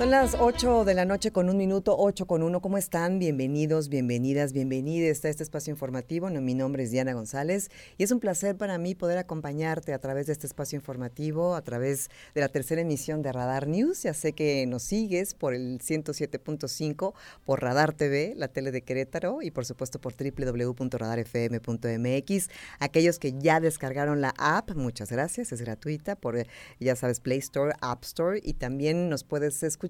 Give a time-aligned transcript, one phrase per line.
[0.00, 2.62] Son las 8 de la noche con un minuto, 8 con uno.
[2.62, 3.18] ¿Cómo están?
[3.18, 6.30] Bienvenidos, bienvenidas, bienvenidas a este espacio informativo.
[6.30, 10.26] mi nombre es Diana González y es un placer para mí poder acompañarte a través
[10.26, 14.04] de este espacio informativo, a través de la tercera emisión de Radar News.
[14.04, 17.12] Ya sé que nos sigues por el 107.5,
[17.44, 22.48] por Radar TV, la tele de Querétaro y por supuesto por www.radarfm.mx.
[22.78, 26.38] Aquellos que ya descargaron la app, muchas gracias, es gratuita por,
[26.78, 29.89] ya sabes, Play Store, App Store y también nos puedes escuchar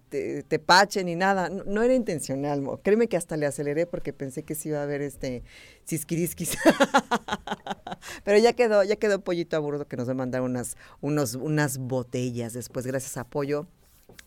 [0.48, 1.50] tepache, ni nada.
[1.50, 5.02] No, era intencional, créeme que hasta le aceleré porque pensé que sí iba a haber
[5.02, 5.44] este
[5.86, 6.58] cisquirisquis.
[8.24, 11.36] Pero ya quedó, ya quedó Pollito a burdo que nos va a mandar unas, unos,
[11.36, 13.68] unas botellas después, gracias a Pollo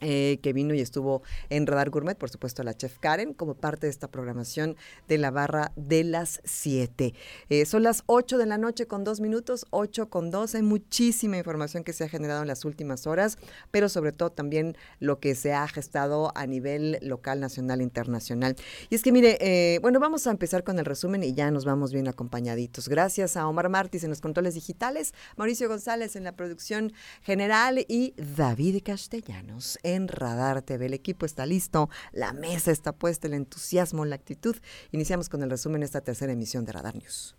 [0.04, 3.86] eh, que vino y estuvo en Radar Gourmet, por supuesto la chef Karen, como parte
[3.86, 4.76] de esta programación
[5.08, 7.14] de la barra de las 7.
[7.48, 10.56] Eh, son las 8 de la noche con dos minutos, 8 con 2.
[10.56, 13.38] Hay muchísima información que se ha generado en las últimas horas,
[13.70, 18.56] pero sobre todo también lo que se ha gestado a nivel local, nacional e internacional.
[18.90, 21.64] Y es que mire, eh, bueno, vamos a empezar con el resumen y ya nos
[21.64, 22.90] vamos bien acompañaditos.
[22.90, 28.14] Gracias a Omar Martis en los controles digitales, Mauricio González en la producción general y
[28.36, 29.78] David Castellanos
[30.08, 30.86] Radar TV.
[30.86, 34.56] El equipo está listo, la mesa está puesta, el entusiasmo, la actitud.
[34.92, 37.36] Iniciamos con el resumen de esta tercera emisión de Radar News.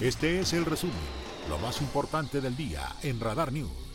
[0.00, 0.94] Este es el resumen,
[1.48, 3.87] lo más importante del día en Radar News.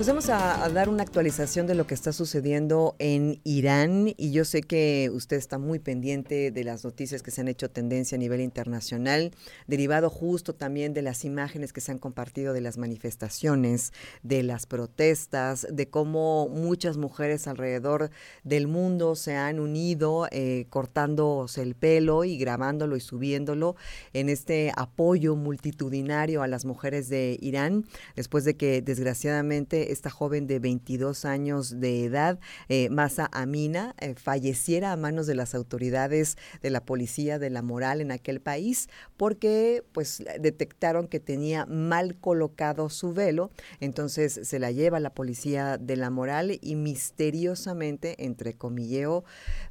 [0.00, 4.46] Pues vamos a, dar una actualización de lo que está sucediendo en Irán y yo
[4.46, 8.18] sé que usted está muy pendiente de las noticias que se han hecho tendencia a
[8.18, 9.32] nivel internacional,
[9.66, 14.64] derivado justo también de las imágenes que se han compartido de las manifestaciones, de las
[14.64, 18.10] protestas, de cómo muchas mujeres alrededor
[18.42, 23.76] del mundo se han unido eh, cortándose el pelo y grabándolo y subiéndolo
[24.14, 27.84] en este apoyo multitudinario a las mujeres de Irán,
[28.16, 34.14] después de que desgraciadamente esta joven de 22 años de edad, eh, Masa Amina, eh,
[34.14, 38.88] falleciera a manos de las autoridades de la policía de la moral en aquel país
[39.16, 45.78] porque pues detectaron que tenía mal colocado su velo, entonces se la lleva la policía
[45.78, 49.24] de la moral y misteriosamente, entre comilleo,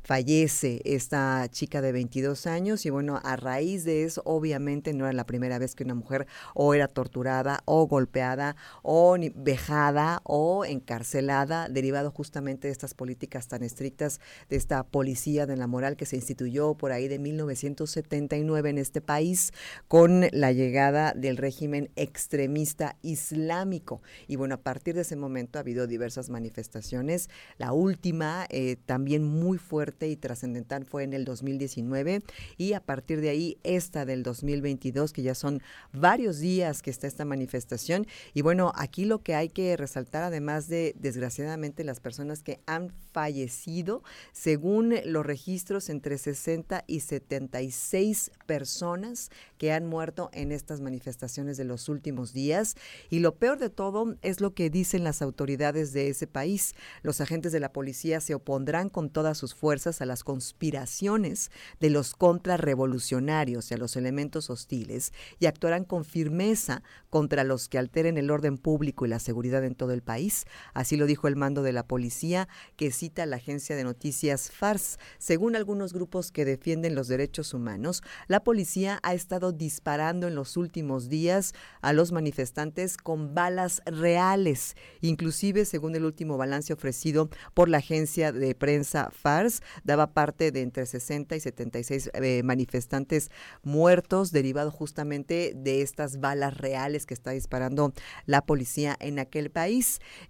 [0.04, 2.86] fallece esta chica de 22 años.
[2.86, 6.28] Y bueno, a raíz de eso obviamente no era la primera vez que una mujer
[6.54, 13.64] o era torturada o golpeada o vejada o encarcelada, derivado justamente de estas políticas tan
[13.64, 14.20] estrictas
[14.50, 19.02] de esta policía de la moral que se instituyó por ahí de 1979 en este
[19.02, 19.52] país
[19.88, 24.02] con la llegada del régimen extremista islámico.
[24.28, 27.30] Y bueno, a partir de ese momento ha habido diversas manifestaciones.
[27.58, 32.22] La última, eh, también muy fuerte y trascendental, fue en el 2019
[32.58, 35.62] y a partir de ahí esta del 2022, que ya son
[35.94, 38.08] varios días que está esta manifestación.
[38.34, 42.94] Y bueno, aquí lo que hay que resaltar además de, desgraciadamente, las personas que han
[43.12, 51.58] fallecido, según los registros, entre 60 y 76 personas que han muerto en estas manifestaciones
[51.58, 52.76] de los últimos días.
[53.10, 56.76] Y lo peor de todo es lo que dicen las autoridades de ese país.
[57.04, 61.90] Los agentes de la policía se opondrán con todas sus fuerzas a las conspiraciones de
[61.90, 68.18] los contrarrevolucionarios y a los elementos hostiles y actuarán con firmeza contra los que alteren
[68.18, 70.46] el orden público y la seguridad todo el país.
[70.76, 75.00] Así lo dijo el mando de la policía que cita la agencia de noticias FARS.
[75.18, 80.58] Según algunos grupos que defienden los derechos humanos, la policía ha estado disparando en los
[80.58, 84.76] últimos días a los manifestantes con balas reales.
[85.02, 90.62] Inclusive, según el último balance ofrecido por la agencia de prensa FARS, daba parte de
[90.62, 93.32] entre 60 y 76 eh, manifestantes
[93.64, 97.94] muertos derivado justamente de estas balas reales que está disparando
[98.26, 99.69] la policía en aquel país.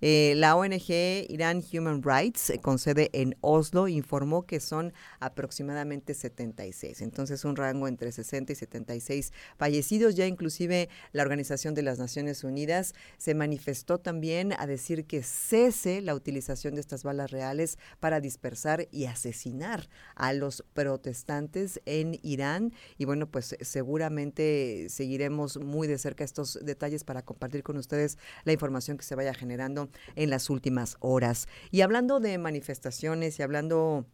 [0.01, 0.89] Eh, la ONG
[1.30, 7.01] Iran Human Rights, eh, con sede en Oslo, informó que son aproximadamente 76.
[7.01, 10.15] Entonces, un rango entre 60 y 76 fallecidos.
[10.15, 16.01] Ya inclusive la Organización de las Naciones Unidas se manifestó también a decir que cese
[16.01, 22.74] la utilización de estas balas reales para dispersar y asesinar a los protestantes en Irán.
[22.97, 28.53] Y bueno, pues seguramente seguiremos muy de cerca estos detalles para compartir con ustedes la
[28.53, 31.47] información que se vaya generando en las últimas horas.
[31.71, 34.05] Y hablando de manifestaciones y hablando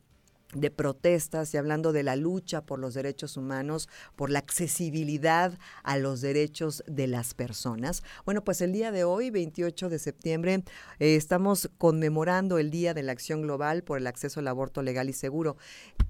[0.55, 5.97] de protestas y hablando de la lucha por los derechos humanos, por la accesibilidad a
[5.97, 8.03] los derechos de las personas.
[8.25, 10.63] Bueno, pues el día de hoy, 28 de septiembre,
[10.99, 15.09] eh, estamos conmemorando el Día de la Acción Global por el acceso al aborto legal
[15.09, 15.57] y seguro.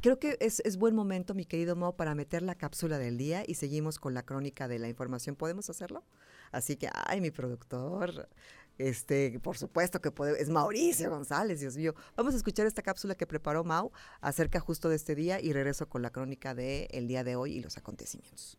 [0.01, 3.44] Creo que es, es buen momento, mi querido Mo, para meter la cápsula del día
[3.46, 5.36] y seguimos con la crónica de la información.
[5.36, 6.04] ¿Podemos hacerlo?
[6.51, 8.30] Así que, ay, mi productor,
[8.77, 11.95] este, por supuesto que es Mauricio González, Dios mío.
[12.16, 13.92] Vamos a escuchar esta cápsula que preparó Mau
[14.22, 17.54] acerca justo de este día y regreso con la crónica de el día de hoy
[17.54, 18.57] y los acontecimientos.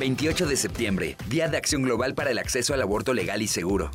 [0.00, 3.90] 28 de septiembre, Día de Acción Global para el Acceso al Aborto Legal y Seguro.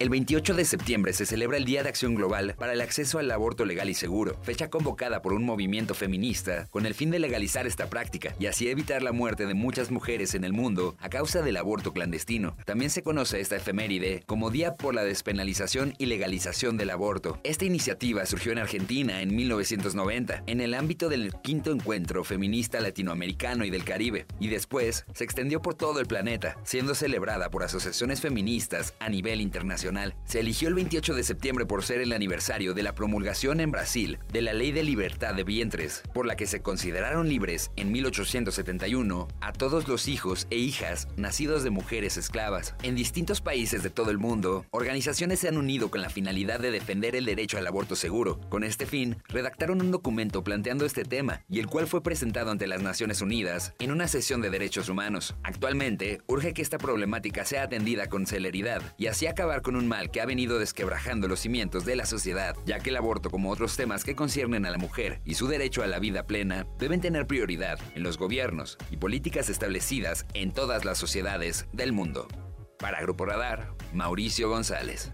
[0.00, 3.30] El 28 de septiembre se celebra el Día de Acción Global para el Acceso al
[3.30, 7.66] Aborto Legal y Seguro, fecha convocada por un movimiento feminista con el fin de legalizar
[7.66, 11.42] esta práctica y así evitar la muerte de muchas mujeres en el mundo a causa
[11.42, 12.56] del aborto clandestino.
[12.64, 17.38] También se conoce esta efeméride como Día por la Despenalización y Legalización del Aborto.
[17.44, 23.66] Esta iniciativa surgió en Argentina en 1990, en el ámbito del quinto encuentro feminista latinoamericano
[23.66, 28.22] y del Caribe, y después se extendió por todo el planeta, siendo celebrada por asociaciones
[28.22, 29.89] feministas a nivel internacional.
[30.24, 34.18] Se eligió el 28 de septiembre por ser el aniversario de la promulgación en Brasil
[34.32, 39.26] de la Ley de Libertad de Vientres, por la que se consideraron libres en 1871
[39.40, 42.74] a todos los hijos e hijas nacidos de mujeres esclavas.
[42.82, 46.70] En distintos países de todo el mundo, organizaciones se han unido con la finalidad de
[46.70, 48.38] defender el derecho al aborto seguro.
[48.48, 52.68] Con este fin, redactaron un documento planteando este tema y el cual fue presentado ante
[52.68, 55.34] las Naciones Unidas en una sesión de derechos humanos.
[55.42, 59.88] Actualmente, urge que esta problemática sea atendida con celeridad y así acabar con un un
[59.88, 63.50] mal que ha venido desquebrajando los cimientos de la sociedad, ya que el aborto como
[63.50, 67.00] otros temas que conciernen a la mujer y su derecho a la vida plena deben
[67.00, 72.28] tener prioridad en los gobiernos y políticas establecidas en todas las sociedades del mundo.
[72.78, 75.12] Para Grupo Radar, Mauricio González.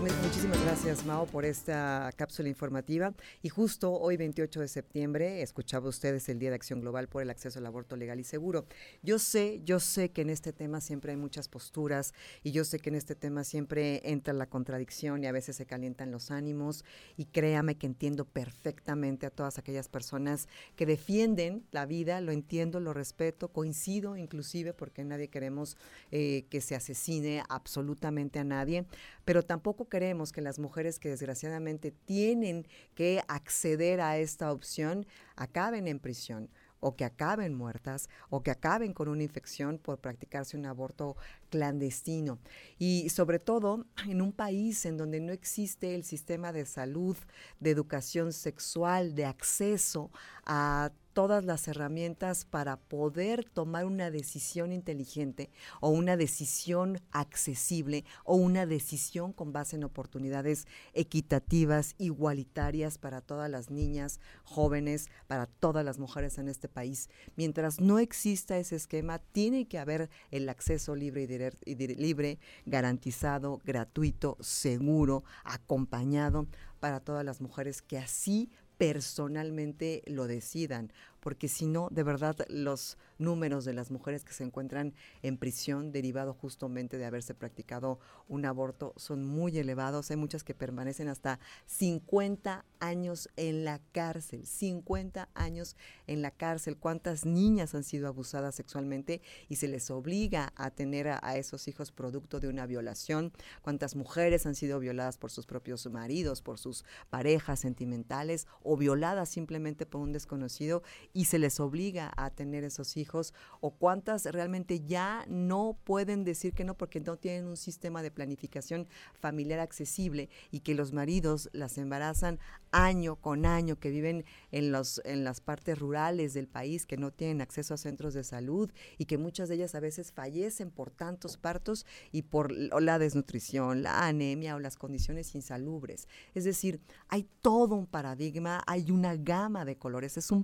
[0.00, 3.14] Muchísimas gracias, Mao, por esta cápsula informativa.
[3.42, 7.30] Y justo hoy, 28 de septiembre, escuchaba ustedes el Día de Acción Global por el
[7.30, 8.66] Acceso al Aborto Legal y Seguro.
[9.02, 12.80] Yo sé, yo sé que en este tema siempre hay muchas posturas y yo sé
[12.80, 16.84] que en este tema siempre entra la contradicción y a veces se calientan los ánimos.
[17.16, 22.80] Y créame que entiendo perfectamente a todas aquellas personas que defienden la vida, lo entiendo,
[22.80, 25.76] lo respeto, coincido inclusive porque nadie queremos
[26.10, 28.86] eh, que se asesine absolutamente a nadie,
[29.24, 35.88] pero tampoco queremos que las mujeres que desgraciadamente tienen que acceder a esta opción acaben
[35.88, 36.50] en prisión
[36.84, 41.16] o que acaben muertas o que acaben con una infección por practicarse un aborto
[41.48, 42.38] clandestino.
[42.78, 47.16] Y sobre todo en un país en donde no existe el sistema de salud,
[47.58, 50.10] de educación sexual, de acceso
[50.44, 58.34] a todas las herramientas para poder tomar una decisión inteligente o una decisión accesible o
[58.34, 65.84] una decisión con base en oportunidades equitativas, igualitarias para todas las niñas, jóvenes, para todas
[65.84, 67.08] las mujeres en este país.
[67.36, 74.36] Mientras no exista ese esquema, tiene que haber el acceso libre y, libre, garantizado, gratuito,
[74.40, 76.48] seguro, acompañado
[76.80, 78.50] para todas las mujeres que así
[78.92, 80.92] personalmente lo decidan,
[81.24, 85.90] porque si no, de verdad, los números de las mujeres que se encuentran en prisión
[85.90, 90.10] derivado justamente de haberse practicado un aborto son muy elevados.
[90.10, 95.76] Hay muchas que permanecen hasta 50 años en la cárcel, 50 años
[96.06, 96.76] en la cárcel.
[96.76, 101.90] ¿Cuántas niñas han sido abusadas sexualmente y se les obliga a tener a, esos hijos
[101.90, 103.32] producto de una violación?
[103.62, 109.30] ¿Cuántas mujeres han sido violadas por sus propios maridos, por sus parejas sentimentales o violadas
[109.30, 110.82] simplemente por un desconocido
[111.14, 113.32] y se les obliga a tener esos hijos?
[113.60, 118.10] ¿O cuántas realmente ya no pueden decir que no porque no tienen un sistema de
[118.10, 122.38] planificación familiar accesible y que los maridos las embarazan
[122.72, 127.12] año con año, que viven en, los, en las partes rurales del país, que no
[127.12, 130.90] tienen acceso a centros de salud y que muchas de ellas a veces fallecen por
[130.90, 136.08] tantos partos y por la desnutrición, la anemia o las condiciones insalubres.
[136.34, 140.42] Es decir, hay todo un paradigma, hay una gama de colores, es un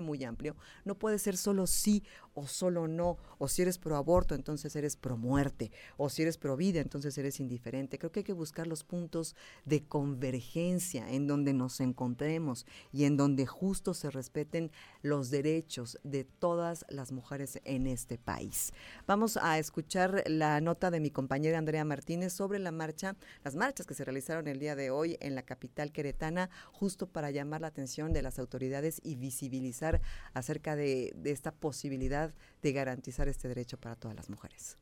[0.00, 0.56] muy amplio.
[0.84, 2.02] No puede ser solo sí
[2.36, 6.36] o solo no, o si eres pro aborto, entonces eres pro muerte, o si eres
[6.36, 7.98] pro vida, entonces eres indiferente.
[7.98, 13.16] Creo que hay que buscar los puntos de convergencia en donde nos encontremos y en
[13.16, 18.72] donde justo se respeten los derechos de todas las mujeres en este país.
[19.06, 23.86] Vamos a escuchar la nota de mi compañera Andrea Martínez sobre la marcha, las marchas
[23.86, 27.68] que se realizaron el día de hoy en la capital queretana, justo para llamar la
[27.68, 30.02] atención de las autoridades y visibilizar
[30.34, 32.25] acerca de, de esta posibilidad
[32.62, 34.76] de garantizar este derecho para todas las mujeres.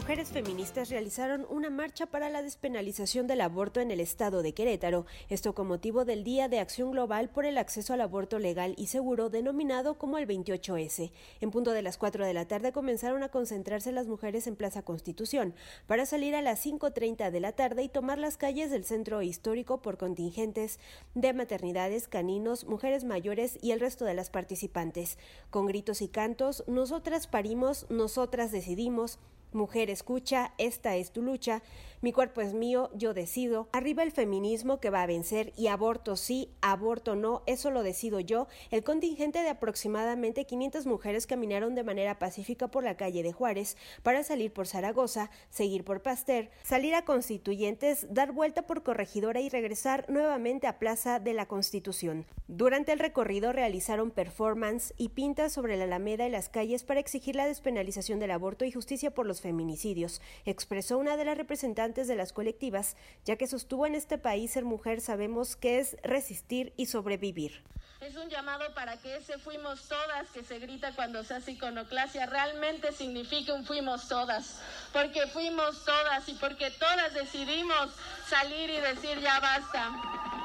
[0.00, 5.04] Mujeres feministas realizaron una marcha para la despenalización del aborto en el estado de Querétaro,
[5.28, 8.86] esto con motivo del Día de Acción Global por el Acceso al Aborto Legal y
[8.86, 11.12] Seguro, denominado como el 28S.
[11.42, 14.80] En punto de las 4 de la tarde comenzaron a concentrarse las mujeres en Plaza
[14.80, 15.52] Constitución,
[15.86, 19.82] para salir a las 5.30 de la tarde y tomar las calles del centro histórico
[19.82, 20.80] por contingentes
[21.14, 25.18] de maternidades, caninos, mujeres mayores y el resto de las participantes.
[25.50, 29.18] Con gritos y cantos, nosotras parimos, nosotras decidimos,
[29.52, 31.62] Mujer escucha, esta es tu lucha,
[32.02, 33.68] mi cuerpo es mío, yo decido.
[33.72, 38.20] Arriba el feminismo que va a vencer y aborto sí, aborto no, eso lo decido
[38.20, 38.48] yo.
[38.70, 43.76] El contingente de aproximadamente 500 mujeres caminaron de manera pacífica por la calle de Juárez
[44.02, 49.50] para salir por Zaragoza, seguir por Pasteur, salir a Constituyentes, dar vuelta por Corregidora y
[49.50, 52.24] regresar nuevamente a Plaza de la Constitución.
[52.48, 57.36] Durante el recorrido realizaron performance y pintas sobre la Alameda y las calles para exigir
[57.36, 62.16] la despenalización del aborto y justicia por los feminicidios, expresó una de las representantes de
[62.16, 66.86] las colectivas, ya que sostuvo en este país ser mujer sabemos que es resistir y
[66.86, 67.62] sobrevivir.
[68.00, 72.24] Es un llamado para que ese fuimos todas que se grita cuando se hace iconoclasia
[72.24, 74.58] realmente signifique un fuimos todas,
[74.92, 77.90] porque fuimos todas y porque todas decidimos
[78.26, 80.39] salir y decir ya basta.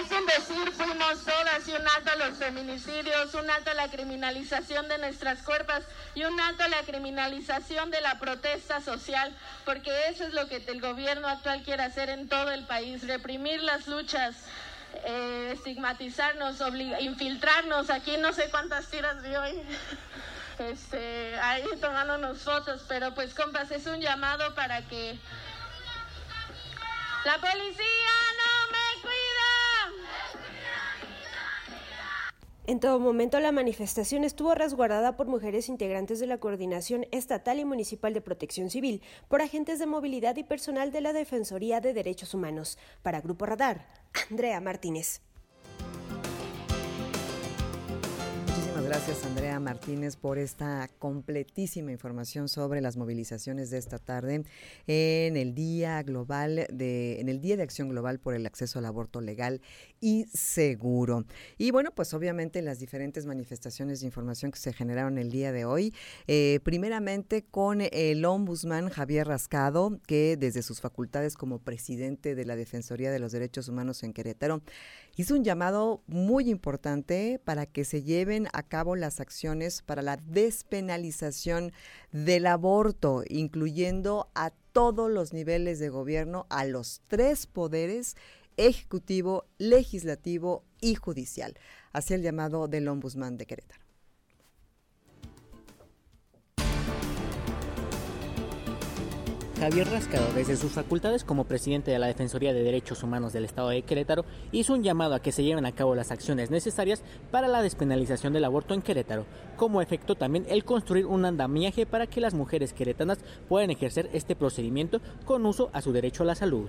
[0.00, 3.88] Es un decir, fuimos todas y un alto a los feminicidios, un alto a la
[3.88, 5.82] criminalización de nuestras cuerpos
[6.14, 10.64] y un alto a la criminalización de la protesta social, porque eso es lo que
[10.66, 14.34] el gobierno actual quiere hacer en todo el país, reprimir las luchas,
[15.04, 16.56] eh, estigmatizarnos,
[17.00, 17.90] infiltrarnos.
[17.90, 19.62] Aquí no sé cuántas tiras vi hoy.
[20.58, 25.18] Este, ahí tomándonos fotos, pero pues compas, es un llamado para que
[27.24, 28.91] la policía no me.
[32.64, 37.64] En todo momento la manifestación estuvo resguardada por mujeres integrantes de la Coordinación Estatal y
[37.64, 42.34] Municipal de Protección Civil, por agentes de movilidad y personal de la Defensoría de Derechos
[42.34, 42.78] Humanos.
[43.02, 43.88] Para Grupo Radar,
[44.30, 45.22] Andrea Martínez.
[48.92, 54.44] Gracias Andrea Martínez por esta completísima información sobre las movilizaciones de esta tarde
[54.86, 58.84] en el Día Global de en el Día de Acción Global por el acceso al
[58.84, 59.62] aborto legal
[60.02, 61.24] y seguro.
[61.56, 65.64] Y bueno, pues obviamente las diferentes manifestaciones de información que se generaron el día de
[65.64, 65.94] hoy,
[66.26, 72.56] eh, primeramente con el ombudsman Javier Rascado, que desde sus facultades como presidente de la
[72.56, 74.60] Defensoría de los Derechos Humanos en Querétaro,
[75.16, 80.16] hizo un llamado muy importante para que se lleven a cabo las acciones para la
[80.16, 81.72] despenalización
[82.12, 88.16] del aborto, incluyendo a todos los niveles de gobierno, a los tres poderes,
[88.56, 91.54] ejecutivo, legislativo y judicial.
[91.92, 93.81] Hacia el llamado del ombudsman de Querétaro.
[99.62, 103.68] Javier Rascado, desde sus facultades como presidente de la Defensoría de Derechos Humanos del Estado
[103.68, 107.46] de Querétaro, hizo un llamado a que se lleven a cabo las acciones necesarias para
[107.46, 109.24] la despenalización del aborto en Querétaro,
[109.56, 114.34] como efecto también el construir un andamiaje para que las mujeres queretanas puedan ejercer este
[114.34, 116.68] procedimiento con uso a su derecho a la salud.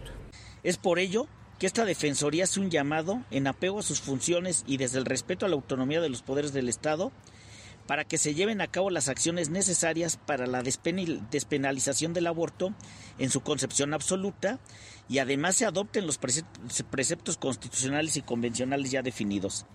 [0.62, 1.26] Es por ello
[1.58, 5.48] que esta Defensoría hace un llamado en apego a sus funciones y desde el respeto
[5.48, 7.12] a la autonomía de los poderes del Estado
[7.88, 12.74] para que se lleven a cabo las acciones necesarias para la despenalización del aborto
[13.18, 14.60] en su concepción absoluta
[15.10, 19.66] y además se adopten los preceptos constitucionales y convencionales ya definidos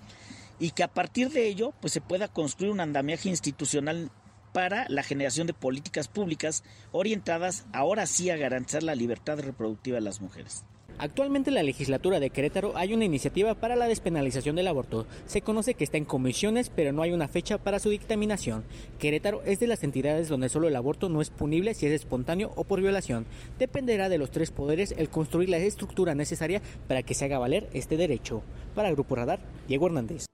[0.59, 4.11] y que a partir de ello pues se pueda construir un andamiaje institucional
[4.53, 10.03] para la generación de políticas públicas orientadas ahora sí a garantizar la libertad reproductiva de
[10.03, 10.65] las mujeres.
[11.01, 15.07] Actualmente en la legislatura de Querétaro hay una iniciativa para la despenalización del aborto.
[15.27, 18.65] Se conoce que está en comisiones, pero no hay una fecha para su dictaminación.
[18.99, 22.51] Querétaro es de las entidades donde solo el aborto no es punible si es espontáneo
[22.57, 23.27] o por violación.
[23.61, 27.69] Dependerá de los tres poderes el construir la estructura necesaria para que se haga valer
[27.75, 28.43] este derecho.
[28.75, 29.39] Para Grupo Radar,
[29.69, 30.27] Diego Hernández.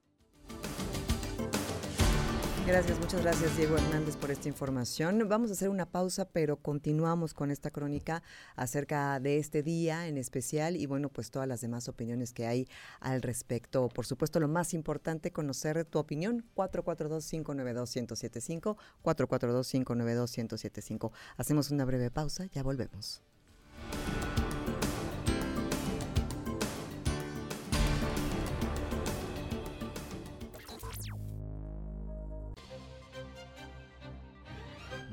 [2.67, 5.29] Gracias, muchas gracias Diego Hernández por esta información.
[5.29, 8.23] Vamos a hacer una pausa, pero continuamos con esta crónica
[8.57, 12.67] acerca de este día en especial y bueno, pues todas las demás opiniones que hay
[13.01, 13.91] al respecto.
[13.91, 16.47] Por supuesto, lo más importante, conocer tu opinión.
[16.57, 21.13] 442-592-1075, 442-592-1075.
[21.37, 23.21] Hacemos una breve pausa, ya volvemos.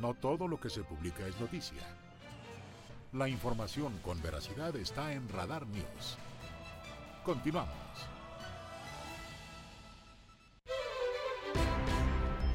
[0.01, 1.84] No todo lo que se publica es noticia.
[3.13, 6.17] La información con veracidad está en Radar News.
[7.24, 8.11] Continuamos.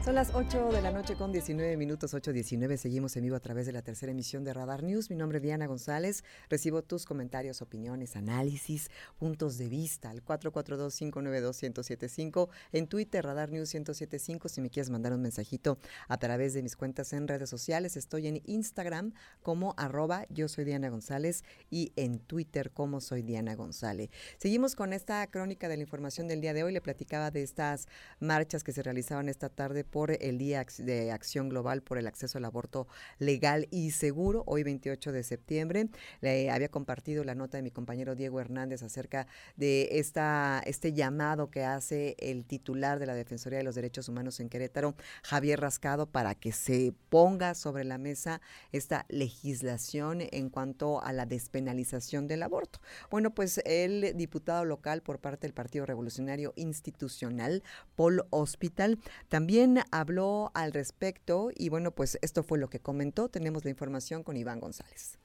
[0.07, 2.77] Son las 8 de la noche con 19 minutos, 8.19.
[2.77, 5.11] Seguimos en vivo a través de la tercera emisión de Radar News.
[5.11, 6.23] Mi nombre es Diana González.
[6.49, 12.49] Recibo tus comentarios, opiniones, análisis, puntos de vista al 442-592-1075.
[12.71, 14.49] En Twitter, Radar News 1075.
[14.49, 18.29] Si me quieres mandar un mensajito a través de mis cuentas en redes sociales, estoy
[18.29, 24.11] en Instagram como arroba yo soy Diana González y en Twitter como soy Diana González.
[24.39, 26.73] Seguimos con esta crónica de la información del día de hoy.
[26.73, 27.89] Le platicaba de estas
[28.21, 32.37] marchas que se realizaban esta tarde por el Día de Acción Global por el Acceso
[32.37, 32.87] al Aborto
[33.19, 35.89] Legal y Seguro, hoy 28 de septiembre.
[36.21, 39.27] Le había compartido la nota de mi compañero Diego Hernández acerca
[39.57, 44.39] de esta, este llamado que hace el titular de la Defensoría de los Derechos Humanos
[44.39, 48.43] en Querétaro, Javier Rascado, para que se ponga sobre la mesa
[48.73, 52.81] esta legislación en cuanto a la despenalización del aborto.
[53.11, 57.63] Bueno, pues el diputado local por parte del Partido Revolucionario Institucional,
[57.95, 58.99] Paul Hospital,
[59.31, 63.29] también habló al respecto y bueno, pues esto fue lo que comentó.
[63.29, 65.19] Tenemos la información con Iván González.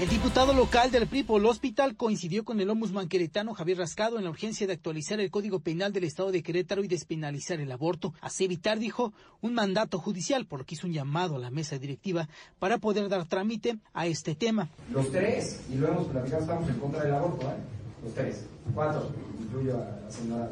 [0.00, 4.30] El diputado local del PRI Hospital coincidió con el ombudsman queretano Javier Rascado en la
[4.30, 8.44] urgencia de actualizar el Código Penal del Estado de Querétaro y despenalizar el aborto, así
[8.44, 12.28] evitar, dijo, un mandato judicial, por lo que hizo un llamado a la mesa directiva
[12.60, 14.68] para poder dar trámite a este tema.
[14.92, 17.56] Los tres, y lo hemos platicado, estamos en contra del aborto, ¿eh?
[18.02, 19.08] Los tres, cuatro,
[19.40, 20.48] incluyo a la señora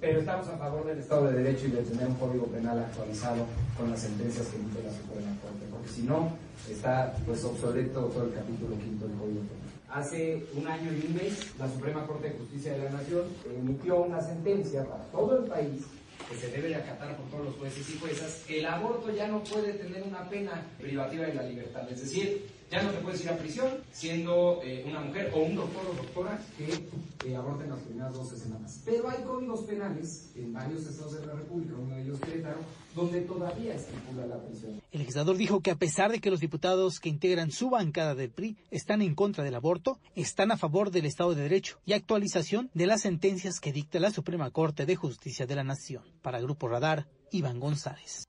[0.00, 3.46] Pero estamos a favor del Estado de Derecho y de tener un Código Penal actualizado
[3.76, 6.32] con las sentencias que emite la Suprema Corte, porque si no,
[6.68, 9.64] está pues obsoleto todo el capítulo quinto del Código Penal.
[9.88, 13.22] Hace un año y un mes, la Suprema Corte de Justicia de la Nación
[13.56, 15.84] emitió una sentencia para todo el país
[16.28, 19.28] que se debe de acatar por todos los jueces y juezas, que el aborto ya
[19.28, 21.82] no puede tener una pena privativa de la libertad.
[21.90, 25.54] Es decir, ya no te puedes ir a prisión siendo eh, una mujer o un
[25.54, 28.82] doctor o doctora que eh, aborten las primeras 12 semanas.
[28.84, 32.58] Pero hay códigos penales en varios estados de la República, uno de ellos Querétaro,
[32.94, 34.80] donde todavía estipula la prisión.
[34.92, 38.30] El legislador dijo que a pesar de que los diputados que integran su bancada del
[38.30, 42.70] PRI están en contra del aborto, están a favor del Estado de Derecho y actualización
[42.74, 46.02] de las sentencias que dicta la Suprema Corte de Justicia de la Nación.
[46.22, 48.24] Para Grupo Radar, Iván González.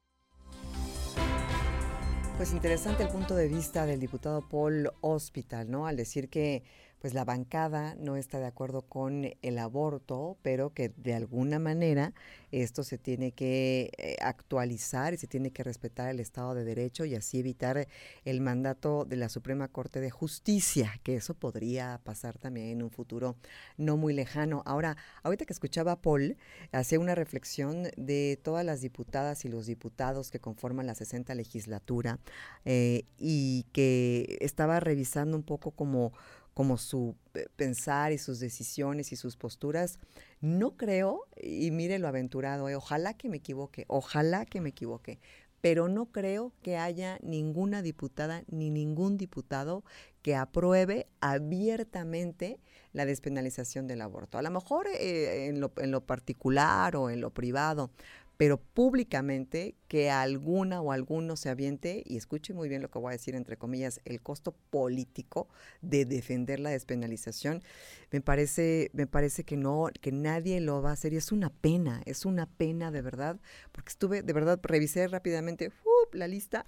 [2.38, 5.88] Pues interesante el punto de vista del diputado Paul Hospital, ¿no?
[5.88, 6.64] Al decir que
[7.00, 12.14] pues la bancada no está de acuerdo con el aborto, pero que de alguna manera
[12.52, 17.06] esto se tiene que eh, actualizar y se tiene que respetar el Estado de Derecho
[17.06, 17.88] y así evitar
[18.24, 22.92] el mandato de la Suprema Corte de Justicia, que eso podría pasar también en un
[22.92, 23.36] futuro
[23.78, 24.64] no muy lejano.
[24.66, 26.38] Ahora, ahorita que escuchaba a Paul,
[26.72, 32.20] hacía una reflexión de todas las diputadas y los diputados que conforman la 60 legislatura
[32.64, 36.14] eh, y que estaba revisando un poco como
[36.56, 37.16] como su
[37.58, 40.00] pensar y sus decisiones y sus posturas.
[40.40, 45.20] No creo, y mire lo aventurado, eh, ojalá que me equivoque, ojalá que me equivoque,
[45.60, 49.84] pero no creo que haya ninguna diputada ni ningún diputado
[50.22, 52.60] que apruebe abiertamente
[52.94, 54.38] la despenalización del aborto.
[54.38, 57.92] A lo mejor eh, en, lo, en lo particular o en lo privado,
[58.38, 63.10] pero públicamente que alguna o alguno se aviente, y escuche muy bien lo que voy
[63.10, 65.48] a decir, entre comillas, el costo político
[65.82, 67.64] de defender la despenalización,
[68.12, 71.50] me parece, me parece que no, que nadie lo va a hacer, y es una
[71.50, 73.40] pena, es una pena de verdad,
[73.72, 75.72] porque estuve, de verdad, revisé rápidamente
[76.12, 76.66] la lista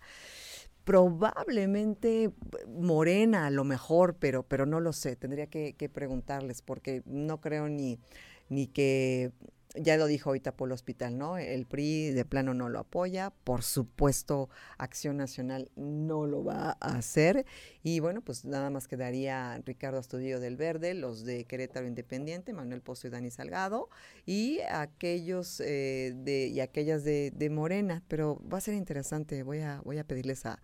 [0.84, 2.32] probablemente
[2.66, 7.42] morena a lo mejor, pero, pero no lo sé, tendría que, que preguntarles porque no
[7.42, 8.00] creo ni,
[8.48, 9.34] ni que
[9.82, 11.38] ya lo dijo ahorita por el hospital, ¿no?
[11.38, 16.98] El PRI de plano no lo apoya, por supuesto Acción Nacional no lo va a
[16.98, 17.46] hacer
[17.84, 22.82] y bueno, pues nada más quedaría Ricardo Astudillo del Verde, los de Querétaro Independiente, Manuel
[22.82, 23.90] Pozo y Dani Salgado
[24.26, 29.60] y aquellos eh, de y aquellas de, de, Morena, pero va a ser interesante, voy
[29.60, 30.60] a voy a pedirles a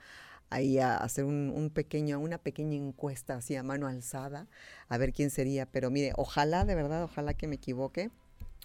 [0.49, 4.47] ahí a hacer un, un, pequeño, una pequeña encuesta así a mano alzada,
[4.87, 5.65] a ver quién sería.
[5.65, 8.11] Pero mire, ojalá, de verdad, ojalá que me equivoque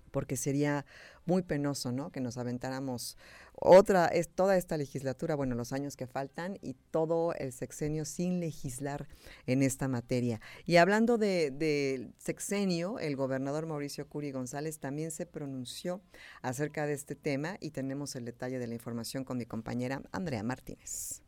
[0.08, 0.84] porque sería
[1.26, 2.10] muy penoso, ¿no?
[2.10, 3.16] Que nos aventáramos
[3.60, 8.40] otra, es toda esta legislatura, bueno, los años que faltan y todo el sexenio sin
[8.40, 9.08] legislar
[9.46, 10.40] en esta materia.
[10.64, 16.00] Y hablando del de sexenio, el gobernador Mauricio Curi González también se pronunció
[16.40, 20.42] acerca de este tema y tenemos el detalle de la información con mi compañera Andrea
[20.42, 21.27] Martínez.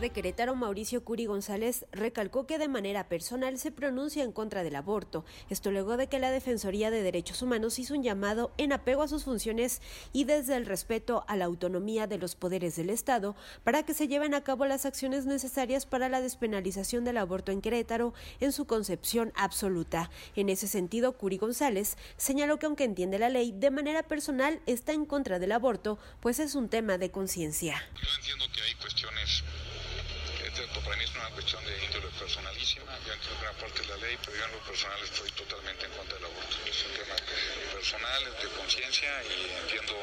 [0.00, 4.76] De Querétaro, Mauricio Curi González, recalcó que de manera personal se pronuncia en contra del
[4.76, 5.24] aborto.
[5.50, 9.08] Esto luego de que la Defensoría de Derechos Humanos hizo un llamado en apego a
[9.08, 9.80] sus funciones
[10.12, 13.34] y desde el respeto a la autonomía de los poderes del Estado
[13.64, 17.60] para que se lleven a cabo las acciones necesarias para la despenalización del aborto en
[17.60, 20.10] Querétaro en su concepción absoluta.
[20.36, 24.92] En ese sentido, Curi González señaló que aunque entiende la ley, de manera personal está
[24.92, 27.82] en contra del aborto, pues es un tema de conciencia.
[27.94, 29.44] Yo entiendo que hay cuestiones
[30.64, 32.86] esto para mí es una cuestión de índole personalísima.
[33.06, 35.92] Yo entiendo gran parte de la ley, pero yo en lo personal estoy totalmente en
[35.92, 36.56] contra del aborto.
[36.66, 37.16] Es un tema
[37.72, 39.94] personal, de conciencia y entiendo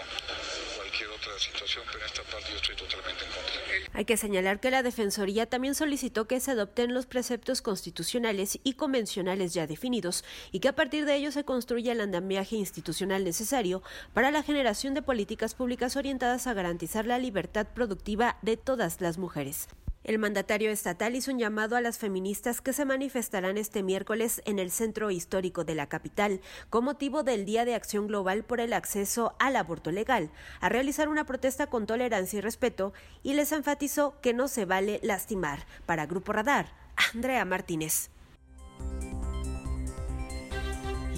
[0.76, 3.56] cualquier otra situación, pero en esta parte yo estoy totalmente en contra.
[3.94, 8.74] Hay que señalar que la Defensoría también solicitó que se adopten los preceptos constitucionales y
[8.74, 13.84] convencionales ya definidos y que a partir de ellos se construya el andamiaje institucional necesario
[14.14, 19.18] para la generación de políticas públicas orientadas a garantizar la libertad productiva de todas las
[19.18, 19.68] mujeres.
[20.06, 24.60] El mandatario estatal hizo un llamado a las feministas que se manifestarán este miércoles en
[24.60, 28.74] el centro histórico de la capital con motivo del Día de Acción Global por el
[28.74, 30.30] Acceso al Aborto Legal,
[30.62, 35.00] a realizar una protesta con tolerancia y respeto y les enfatizó que no se vale
[35.02, 35.66] lastimar.
[35.88, 36.68] Para Grupo Radar,
[37.12, 38.12] Andrea Martínez.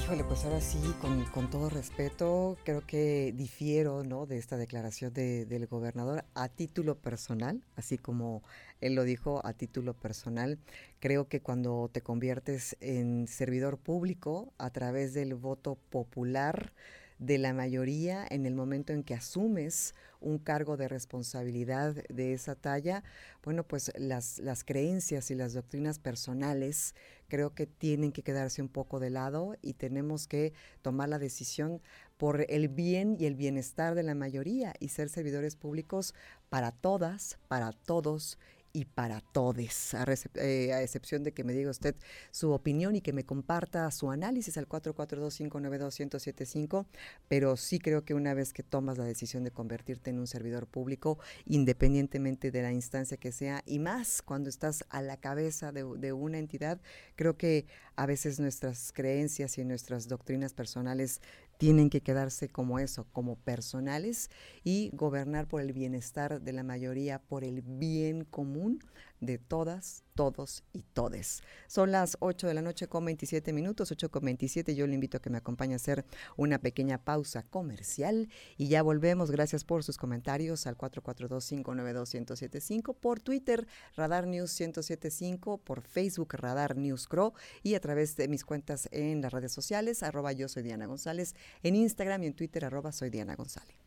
[0.07, 4.25] Híjole, pues ahora sí, con, con, todo respeto, creo que difiero ¿no?
[4.25, 8.41] de esta declaración de, del gobernador a título personal, así como
[8.79, 10.59] él lo dijo a título personal.
[11.01, 16.71] Creo que cuando te conviertes en servidor público a través del voto popular,
[17.19, 22.55] de la mayoría en el momento en que asumes un cargo de responsabilidad de esa
[22.55, 23.03] talla,
[23.43, 26.95] bueno, pues las, las creencias y las doctrinas personales
[27.27, 31.81] creo que tienen que quedarse un poco de lado y tenemos que tomar la decisión
[32.17, 36.13] por el bien y el bienestar de la mayoría y ser servidores públicos
[36.49, 38.39] para todas, para todos
[38.77, 41.95] y para todos, a, eh, a, excepción de que me diga usted
[42.29, 46.85] su opinión y que me comparta su análisis al 442-592-1075,
[47.27, 50.67] pero sí creo que una vez que tomas la decisión de convertirte en un servidor
[50.67, 56.13] público, independientemente de la instancia que sea, y más cuando estás a la cabeza de
[56.13, 56.79] una entidad,
[57.15, 61.19] creo que a veces nuestras creencias y nuestras doctrinas personales
[61.57, 64.29] tienen que quedarse como eso, como personales
[64.63, 68.79] y gobernar por el bienestar de la mayoría, por el bien común
[69.19, 71.43] de todas, todos y todes.
[71.67, 74.75] Son las 8 de la noche con 27 minutos, 8 con 27.
[74.75, 78.83] Yo le invito a que me acompañe a hacer una pequeña pausa comercial y ya
[78.83, 79.31] volvemos.
[79.31, 87.07] Gracias por sus comentarios al 442-592-1075, por Twitter Radar News 1075, por Facebook Radar News
[87.07, 90.85] Crow y a través de mis cuentas en las redes sociales, arroba yo soy Diana
[90.85, 93.86] González, en Instagram y en Twitter arroba soy Diana González.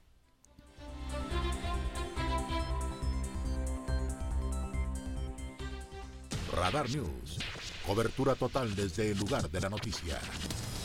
[6.60, 7.38] Radar News.
[7.86, 10.20] Cobertura total desde el lugar de la noticia.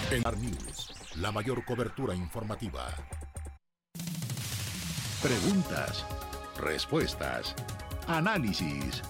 [0.09, 0.93] En Radar News.
[1.17, 2.88] la mayor cobertura informativa.
[5.21, 6.05] Preguntas,
[6.61, 7.53] respuestas,
[8.07, 9.01] análisis.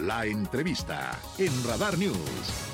[0.00, 2.71] La entrevista en Radar News.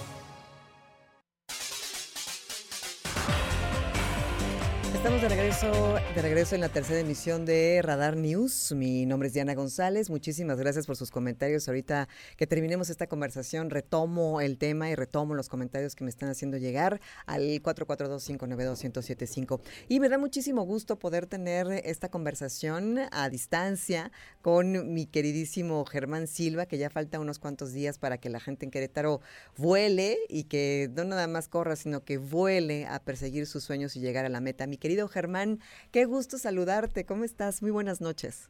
[5.09, 8.75] Estamos de regreso, de regreso en la tercera emisión de Radar News.
[8.77, 10.11] Mi nombre es Diana González.
[10.11, 11.67] Muchísimas gracias por sus comentarios.
[11.67, 16.29] Ahorita que terminemos esta conversación, retomo el tema y retomo los comentarios que me están
[16.29, 19.63] haciendo llegar al 442-592-1075.
[19.89, 26.27] Y me da muchísimo gusto poder tener esta conversación a distancia con mi queridísimo Germán
[26.27, 29.23] Silva, que ya falta unos cuantos días para que la gente en Querétaro
[29.57, 34.01] vuele y que no nada más corra, sino que vuele a perseguir sus sueños y
[34.01, 34.67] llegar a la meta.
[34.67, 35.61] Mi querido Germán,
[35.93, 37.07] qué gusto saludarte.
[37.07, 37.63] ¿Cómo estás?
[37.63, 38.49] Muy buenas noches.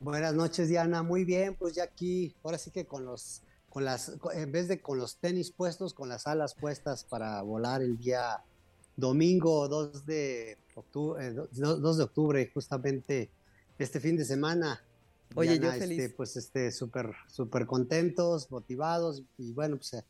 [0.00, 1.02] Buenas noches, Diana.
[1.02, 4.80] Muy bien, pues ya aquí, ahora sí que con los, con las, en vez de
[4.80, 8.42] con los tenis puestos, con las alas puestas para volar el día
[8.96, 13.30] domingo 2 de octubre, 2, eh, de octubre justamente
[13.78, 14.82] este fin de semana.
[15.34, 15.98] Oye, yo feliz.
[15.98, 20.04] Este, pues este, súper, súper contentos, motivados y bueno, pues eh,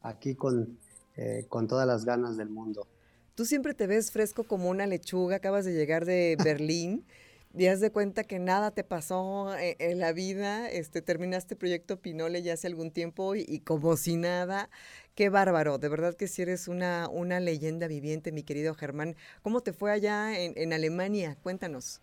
[0.00, 0.78] aquí con,
[1.16, 2.86] eh, con todas las ganas del mundo.
[3.34, 7.04] Tú siempre te ves fresco como una lechuga, acabas de llegar de Berlín.
[7.52, 12.00] y haz de cuenta que nada te pasó eh, en, la vida, este, terminaste Proyecto
[12.00, 14.70] Pinole ya hace algún tiempo y, como si nada,
[15.16, 19.16] qué bárbaro, de verdad que si eres una, una leyenda viviente, mi querido Germán.
[19.42, 21.36] ¿Cómo te fue allá en, Alemania?
[21.42, 22.00] Cuéntanos.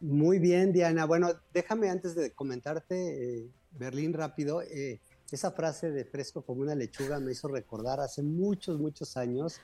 [0.00, 1.04] Muy bien, Diana.
[1.06, 5.00] Bueno, déjame antes de comentarte, eh, Berlín rápido, eh,
[5.30, 9.60] esa frase de fresco como una lechuga me hizo recordar hace muchos, muchos años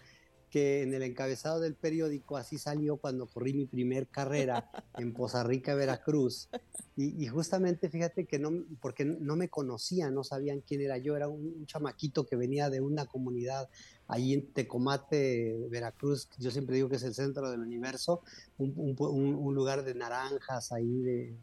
[0.51, 5.43] que en el encabezado del periódico así salió cuando corrí mi primer carrera en Poza
[5.45, 6.49] Rica, Veracruz.
[6.97, 11.29] Y, justamente fíjate que no, porque no me conocían, no sabían quién era yo, era
[11.29, 13.69] un, chamaquito que venía de una comunidad
[14.09, 18.23] ahí en Tecomate, Veracruz, yo siempre digo que es el centro del universo,
[18.57, 21.37] un, lugar de naranjas ahí de,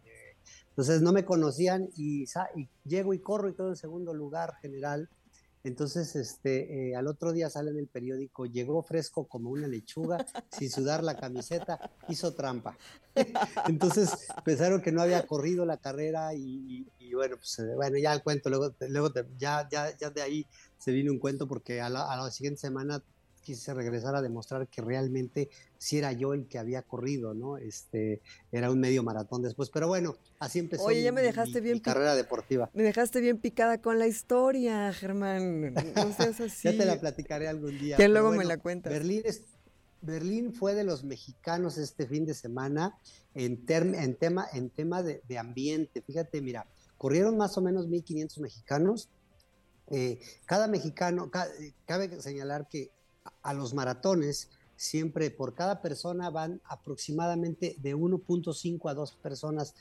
[0.70, 5.10] entonces no me conocían y, y, llego y corro y todo en segundo lugar general
[5.65, 10.23] entonces, este, eh, al otro día sale en el periódico, llegó fresco como una lechuga,
[10.51, 12.78] sin sudar la camiseta, hizo trampa.
[13.67, 18.21] Entonces pensaron que no había corrido la carrera y, bueno, pues eh, bueno, ya el
[18.21, 20.45] cuento, luego, luego ya, ya, ya de ahí
[20.78, 23.01] se vino un cuento porque a la, a la siguiente semana
[23.45, 27.58] quise regresar a demostrar que realmente si era yo el que había corrido, ¿no?
[27.58, 31.79] Este, era un medio maratón después, pero bueno, así empezó Oye, ya me dejaste bien
[31.79, 32.69] carrera deportiva.
[32.73, 35.73] Me dejaste bien picada con la historia, Germán.
[35.73, 36.63] No seas así.
[36.71, 37.97] ya te la platicaré algún día.
[37.97, 38.91] Que luego me la cuentas.
[38.91, 39.43] Berlín es,
[40.01, 42.97] Berlín fue de los mexicanos este fin de semana
[43.36, 46.01] en, en tema, en tema de, ambiente.
[46.01, 49.10] Fíjate, mira, corrieron más o menos 1.500 mexicanos.
[49.91, 51.29] Eh, cada mexicano,
[51.86, 52.89] cabe señalar que
[53.41, 59.75] a los maratones, siempre por cada persona van aproximadamente de 1.5 a 2 personas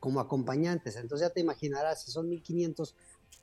[0.00, 0.96] como acompañantes.
[0.96, 2.94] Entonces ya te imaginarás, si son 1.500,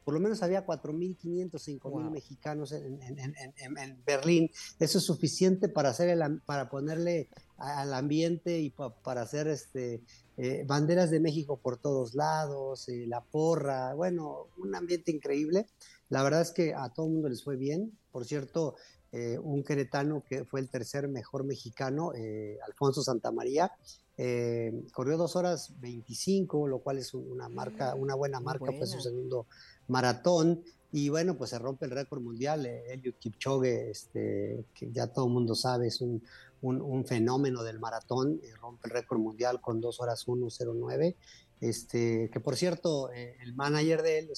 [0.03, 4.49] por lo menos había 4.500, 5.000 mexicanos en, Berlín.
[4.79, 10.01] Eso es suficiente para, hacer el, para ponerle al ambiente y para hacer este,
[10.37, 15.67] eh, banderas de México por todos lados, eh, la porra, bueno, un ambiente increíble.
[16.09, 17.97] La verdad es que a todo el mundo les fue bien.
[18.11, 18.75] Por cierto,
[19.13, 23.71] eh, un queretano que fue el tercer mejor mexicano, eh, Alfonso Santamaría.
[24.17, 29.01] Eh, corrió dos horas 25, lo cual es una marca, una buena marca, fue su
[29.01, 29.47] segundo
[29.87, 30.63] maratón.
[30.93, 32.65] Y bueno, pues se rompe el récord mundial.
[32.65, 36.23] Eliud Kipchoge, este, que ya todo el mundo sabe, es un,
[36.61, 41.15] un, fenómeno del maratón, rompe el récord mundial con dos horas 1.09.
[41.61, 44.29] Este, que por cierto, eh, el manager de él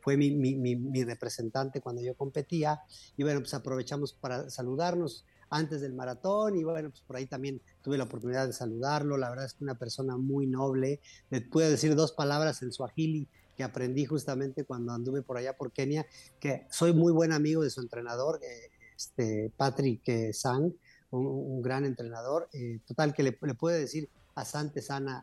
[0.00, 2.80] fue mi, representante cuando yo competía,
[3.18, 7.60] y bueno, pues aprovechamos para saludarnos antes del maratón, y bueno, pues por ahí también
[7.82, 11.68] tuve la oportunidad de saludarlo, la verdad es que una persona muy noble, le pude
[11.68, 16.06] decir dos palabras en suajili que aprendí justamente cuando anduve por allá por Kenia,
[16.40, 20.72] que soy muy buen amigo de su entrenador, eh, este, Patrick eh, Sang,
[21.10, 22.48] un, gran entrenador,
[22.86, 25.22] total que le, le puede decir a Sante Sana,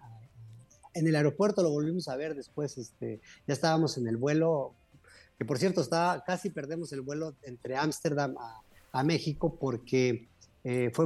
[0.94, 4.74] en el aeropuerto lo volvimos a ver después, este, ya estábamos en el vuelo,
[5.38, 8.36] que por cierto, estaba, casi perdemos el vuelo entre Ámsterdam
[8.92, 10.28] a, México porque
[10.64, 11.06] eh, fue,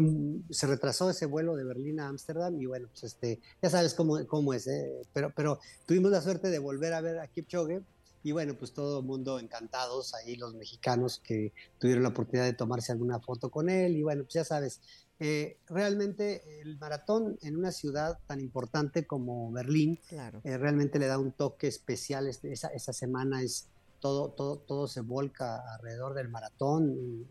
[0.49, 4.25] se retrasó ese vuelo de Berlín a Ámsterdam y bueno, pues este, ya sabes cómo,
[4.25, 4.89] cómo es, ¿eh?
[5.11, 7.83] pero, pero tuvimos la suerte de volver a ver a Kipchoge
[8.23, 12.53] y bueno, pues todo el mundo encantados, ahí los mexicanos que tuvieron la oportunidad de
[12.53, 14.79] tomarse alguna foto con él y bueno, pues ya sabes,
[15.19, 21.17] eh, realmente el maratón en una ciudad tan importante como Berlín eh, realmente le da
[21.17, 22.27] un toque especial.
[22.27, 27.27] Este, esa, esa, semana es todo, todo, todo se volca alrededor del maratón.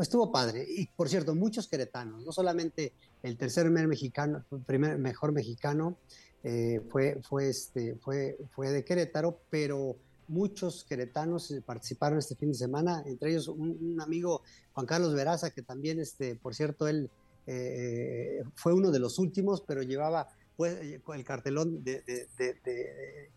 [0.00, 0.64] estuvo padre.
[0.68, 5.98] Y por cierto, muchos queretanos, no solamente el tercer mexicano, primer mejor mexicano
[6.44, 9.96] eh, fue, fue, este, fue, fue de Querétaro, pero
[10.28, 15.62] muchos queretanos participaron este fin de semana, entre ellos un, amigo Juan Carlos Veraza, que
[15.62, 17.10] también, este, por cierto, él
[17.46, 22.02] eh, fue uno de los últimos, pero llevaba pues, el cartelón de,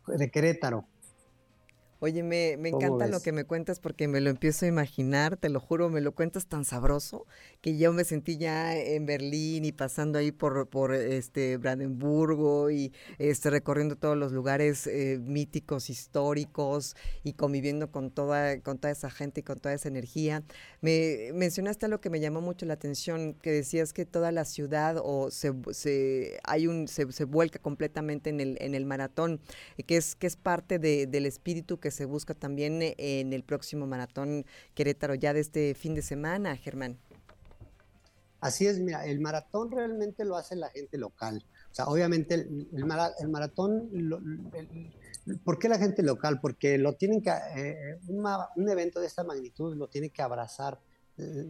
[0.08, 0.86] de Querétaro.
[2.04, 5.50] Oye, me, me encanta lo que me cuentas porque me lo empiezo a imaginar, te
[5.50, 7.28] lo juro, me lo cuentas tan sabroso
[7.62, 12.92] que yo me sentí ya en Berlín y pasando ahí por, por este Brandenburgo y
[13.20, 19.12] este recorriendo todos los lugares eh, míticos, históricos y conviviendo con toda, con toda esa
[19.12, 20.42] gente y con toda esa energía.
[20.82, 24.96] Me mencionaste algo que me llamó mucho la atención, que decías que toda la ciudad
[25.04, 29.40] o se, se hay un se, se vuelca completamente en el, en el maratón,
[29.86, 33.44] que es, que es parte de, del espíritu que se busca también eh, en el
[33.44, 36.98] próximo maratón Querétaro ya de este fin de semana, Germán.
[38.40, 41.46] Así es, mira, el maratón realmente lo hace la gente local.
[41.72, 43.90] O sea, obviamente el, el, maratón,
[45.46, 46.40] ¿por qué la gente local?
[46.42, 50.80] Porque lo tienen que, eh, un evento de esta magnitud lo tiene que abrazar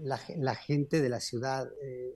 [0.04, 1.70] la, gente de la ciudad.
[1.82, 2.16] Eh,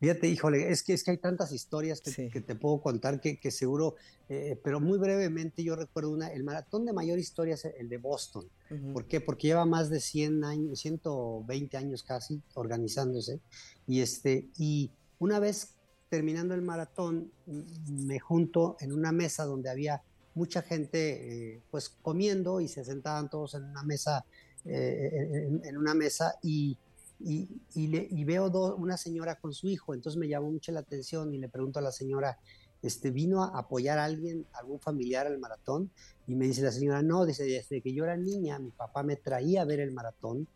[0.00, 3.96] fíjate, híjole, es que, es que hay tantas historias que, te puedo contar que, seguro,
[4.28, 7.98] eh, pero muy brevemente yo recuerdo una, el maratón de mayor historia es el de
[7.98, 8.48] Boston.
[8.92, 9.20] ¿Por qué?
[9.20, 13.40] Porque lleva más de 100 años, 120 años casi organizándose.
[13.86, 15.74] Y, este, y una vez
[16.08, 20.02] terminando el maratón, me junto en una mesa donde había
[20.36, 24.24] mucha gente eh, pues comiendo y se sentaban todos en una mesa
[24.68, 26.76] eh, en, una mesa y,
[27.20, 31.38] y, y, veo una señora con su hijo, entonces me llamó mucho la atención y
[31.38, 32.38] le pregunto a la señora,
[32.82, 35.90] este, ¿vino a apoyar a alguien, algún familiar al maratón?
[36.26, 39.16] Y me dice la señora, no, dice, desde que yo era niña, mi papá me
[39.16, 40.48] traía a ver el maratón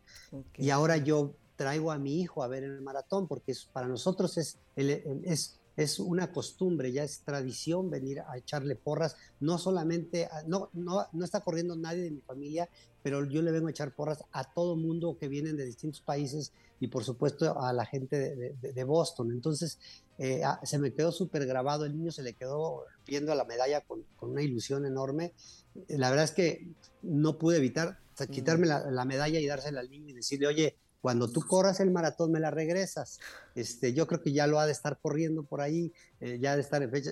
[0.57, 4.57] y ahora yo traigo a mi hijo a ver el maratón porque para nosotros es,
[4.75, 11.07] es es una costumbre, ya es tradición venir a echarle porras, no solamente, no, no,
[11.11, 12.69] no está corriendo nadie de mi familia,
[13.03, 16.51] pero yo le vengo a echar porras a todo mundo que vienen de distintos países
[16.79, 19.31] y por supuesto a la gente de, Boston.
[19.31, 19.79] Entonces
[20.17, 23.45] eh, ah, se me quedó súper grabado, el niño se le quedó viendo a la
[23.45, 25.33] medalla con, una ilusión enorme.
[25.87, 26.67] La verdad es que
[27.01, 31.29] no pude evitar quitarme la, la medalla y dársela al niño y decirle, oye, cuando
[31.29, 33.19] tú corras el maratón me la regresas.
[33.55, 36.61] Este, yo creo que ya lo ha de estar corriendo por ahí, eh, ya de
[36.61, 37.11] estar en fecha.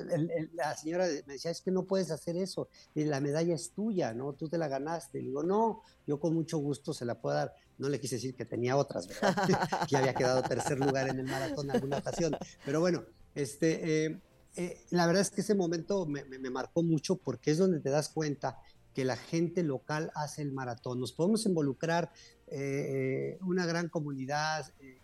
[0.54, 4.13] la señora me decía, es que no puedes hacer eso, y la medalla es tuya,
[4.13, 4.34] ¿no?
[4.34, 5.19] Tú te la ganaste.
[5.19, 7.54] Y digo, no, yo con mucho gusto se la puedo dar.
[7.80, 9.36] No le quise decir que tenía otras, ¿verdad?
[9.89, 12.38] que había quedado tercer lugar en el maratón en alguna ocasión.
[12.63, 14.21] Pero bueno, este, eh,
[14.56, 17.89] eh, la verdad es que ese momento me, me marcó mucho porque es donde te
[17.89, 18.60] das cuenta
[18.93, 20.99] que la gente local hace el maratón.
[20.99, 22.12] Nos podemos involucrar
[22.51, 24.71] eh, una gran comunidad.
[24.79, 24.97] Eh,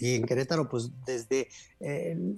[0.00, 1.48] y en Querétaro, pues desde
[1.78, 2.34] eh,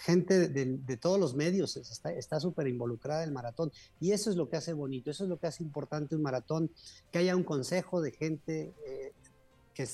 [0.00, 3.70] gente de, todos los medios está súper involucrada el maratón.
[4.00, 6.70] Y eso es lo que hace bonito, eso es lo que hace importante un maratón,
[7.12, 8.72] que haya un consejo de gente
[9.74, 9.86] que,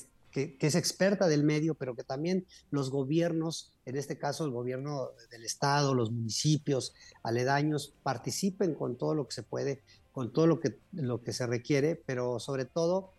[0.57, 5.09] que, es experta del medio, pero que también los gobiernos, en este caso el gobierno
[5.31, 6.93] del estado, los municipios
[7.23, 9.81] aledaños, participen con todo lo que se puede
[10.15, 13.11] con todo lo que, lo que se requiere, pero sobre todo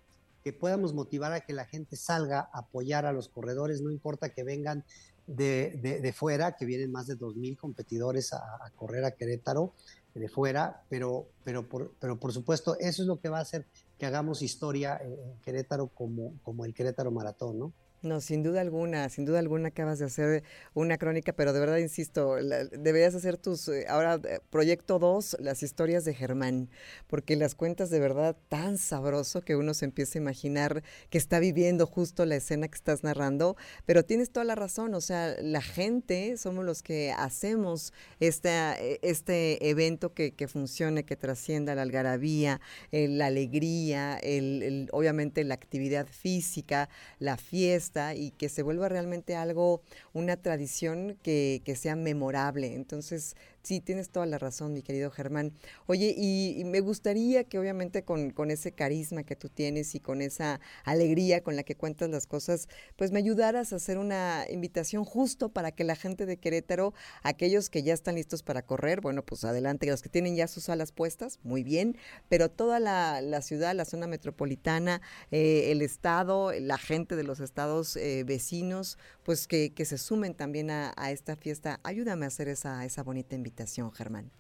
[0.43, 4.31] que podamos motivar a que la gente salga a apoyar a los corredores, no importa
[4.31, 4.83] que vengan
[5.27, 8.41] de, de, fuera, que vienen más de 2.000 competidores a,
[8.77, 9.75] correr a Querétaro
[10.15, 13.67] de fuera, pero, pero, por, pero por supuesto eso es lo que va a hacer
[13.99, 17.73] que hagamos historia en Querétaro como, como el Querétaro Maratón, ¿no?
[18.07, 21.79] No, sin duda alguna, sin duda alguna acabas de hacer una crónica, pero de verdad
[21.79, 26.71] insisto, deberías hacer tus, eh, ahora eh, proyecto 2, las historias de Germán,
[27.09, 31.41] porque las cuentas de verdad tan sabroso que uno se empieza a imaginar que está
[31.41, 35.61] viviendo justo la escena que estás narrando, pero tienes toda la razón, o sea, la
[35.61, 41.83] gente somos los que hacemos esta, e, este evento que, que funcione, que trascienda la
[41.83, 42.61] algarabía,
[42.93, 46.89] la alegría, el, obviamente la actividad física,
[47.19, 49.83] la fiesta, y que se vuelva realmente algo,
[50.13, 52.75] una tradición que, que sea memorable.
[52.75, 55.53] Entonces, Sí, tienes toda la razón, mi querido Germán.
[55.87, 60.61] Oye, y, me gustaría que obviamente con, ese carisma que tú tienes y con esa
[60.85, 65.49] alegría con la que cuentas las cosas, pues me ayudaras a hacer una invitación justo
[65.49, 69.43] para que la gente de Querétaro, aquellos que ya están listos para correr, bueno, pues
[69.43, 71.97] adelante, los que tienen ya sus alas puestas, muy bien,
[72.29, 75.03] pero toda la, ciudad, la zona metropolitana,
[75.33, 80.71] eh, el estado, la gente de los estados eh, vecinos, pues que, se sumen también
[80.71, 81.81] a, esta fiesta.
[81.83, 83.56] Ayúdame a hacer esa bonita invitación.
[83.95, 84.31] Germán.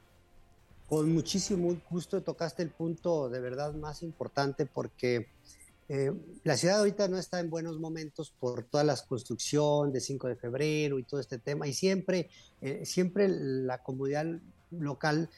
[0.89, 5.29] Con muchísimo gusto tocaste el punto de verdad más importante porque
[5.89, 6.12] eh,
[6.43, 10.37] la ciudad ahorita no está en buenos momentos por toda la construcción de 5 de
[10.37, 12.29] febrero y todo este tema, y siempre,
[12.61, 14.27] eh, siempre la comunidad
[14.71, 15.31] local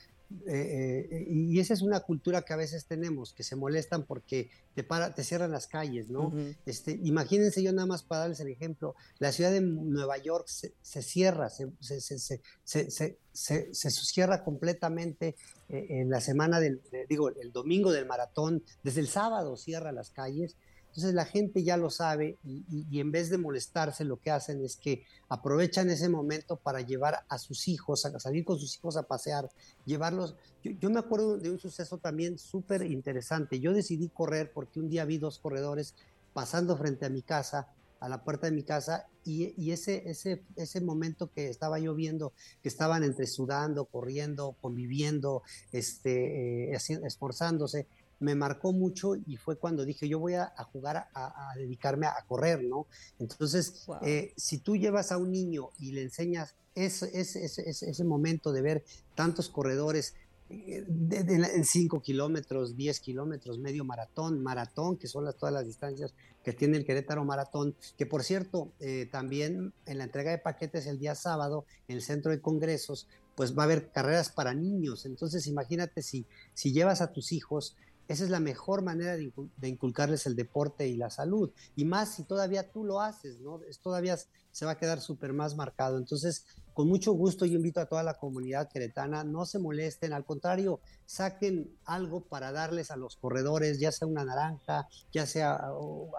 [0.47, 4.51] eh, eh, y esa es una cultura que a veces tenemos, que se molestan porque
[4.75, 6.35] te, para, te cierran las calles, ¿no?
[6.67, 11.03] este, imagínense yo nada más para darles el ejemplo, la ciudad de Nueva York se,
[11.03, 15.35] cierra, se, se, cierra completamente
[15.71, 20.11] eh, en la semana del, digo, el domingo del maratón, desde el sábado cierra las
[20.11, 20.57] calles
[20.89, 24.77] entonces la gente ya lo sabe y, en vez de molestarse lo que hacen es
[24.77, 29.05] que aprovechan ese momento para llevar a sus hijos, a salir con sus hijos a
[29.05, 29.49] pasear,
[29.85, 30.35] llevarlos.
[30.65, 33.61] Yo, me acuerdo de un suceso también súper interesante.
[33.61, 35.95] Yo decidí correr porque un día vi dos corredores
[36.33, 37.69] pasando frente a mi casa,
[38.01, 42.33] a la puerta de mi casa, y, ese, ese, ese momento que estaba yo viendo,
[42.63, 47.87] que estaban entre sudando, corriendo, conviviendo, este, eh, esforzándose,
[48.21, 52.65] me marcó mucho y fue cuando dije, yo voy a, jugar a, dedicarme a, correr,
[52.65, 52.87] ¿no?
[53.19, 58.53] Entonces, eh, si tú llevas a un niño y le enseñas ese, ese, ese, momento
[58.53, 60.15] de ver tantos corredores
[60.51, 66.15] eh, en 5 kilómetros, 10 kilómetros, medio maratón, maratón, que son las, todas las distancias
[66.43, 70.87] que tiene el Querétaro Maratón, que por cierto, eh, también en la entrega de paquetes
[70.87, 75.05] el día sábado, en el centro de congresos, pues va a haber carreras para niños.
[75.05, 77.77] Entonces, imagínate si, si llevas a tus hijos
[78.09, 79.31] esa es la mejor manera de,
[79.69, 81.53] inculcarles el deporte y la salud.
[81.77, 83.61] Y más si todavía tú lo haces, ¿no?
[83.69, 84.17] Es, todavía
[84.51, 85.99] se va a quedar súper más marcado.
[85.99, 90.25] Entonces, con mucho gusto yo invito a toda la comunidad queretana, no se molesten, al
[90.25, 95.61] contrario, saquen algo para darles a los corredores, ya sea una naranja, ya sea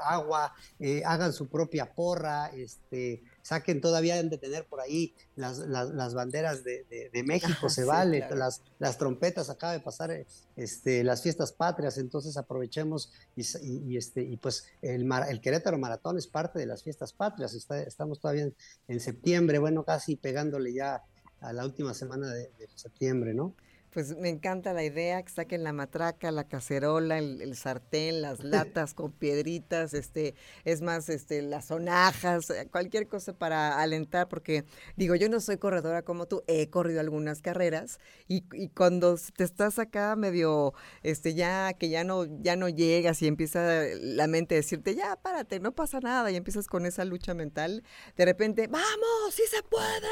[0.04, 5.58] agua, eh, hagan su propia porra, este, saquen todavía han de tener por ahí las,
[5.58, 10.12] las, banderas de, de, México, se vale, las, las trompetas, acaba de pasar
[10.56, 16.28] este, las fiestas patrias, entonces aprovechemos y, este, y pues el, el Querétaro Maratón es
[16.28, 18.47] parte de las fiestas patrias, estamos todavía
[18.88, 21.02] en septiembre, bueno, casi pegando ya
[21.41, 23.56] a la última semana de, de septiembre, ¿no?
[23.92, 28.94] Pues me encanta la idea que saquen la matraca, la cacerola, el, sartén, las latas
[28.94, 34.64] con piedritas, este, es más, este, las sonajas, eh, cualquier cosa para alentar, porque
[34.96, 39.44] digo, yo no soy corredora como tú, he corrido algunas carreras y, y cuando te
[39.44, 44.54] estás acá medio, este, ya que ya no, ya no llegas y empieza la mente
[44.54, 47.84] a decirte, ya párate, no pasa nada, y empiezas con esa lucha mental,
[48.16, 50.08] de repente, vamos, sí se puede,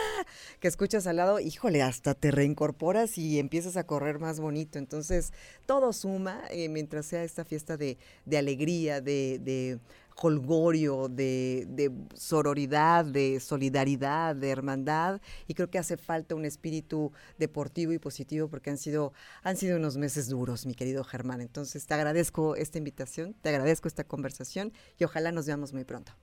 [0.60, 4.80] que escuchas al lado, híjole, hasta te reincorporas y empiezas a correr más bonito.
[4.80, 5.34] Entonces,
[5.66, 7.98] todo suma eh, mientras sea esta fiesta de,
[8.32, 9.80] alegría, de, de
[10.26, 15.22] holgorio, de, sororidad, de solidaridad, de hermandad.
[15.48, 19.14] Y creo que hace falta un espíritu deportivo y positivo porque han sido,
[19.44, 21.42] han sido unos meses duros, mi querido Germán.
[21.42, 26.14] Entonces, te agradezco esta invitación, te agradezco esta conversación y ojalá nos veamos muy pronto.